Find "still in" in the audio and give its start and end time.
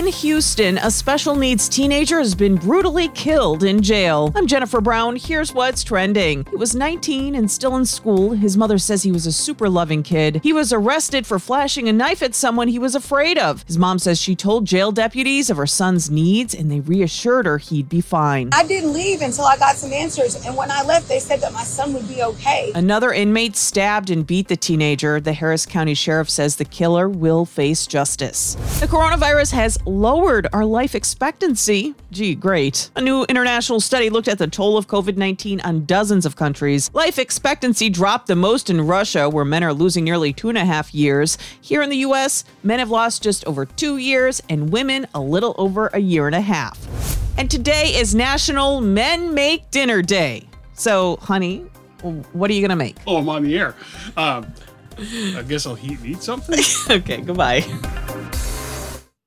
7.50-7.84